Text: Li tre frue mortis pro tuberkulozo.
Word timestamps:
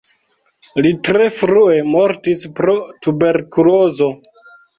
Li 0.85 0.91
tre 1.07 1.27
frue 1.41 1.75
mortis 1.89 2.41
pro 2.61 2.75
tuberkulozo. 3.07 4.11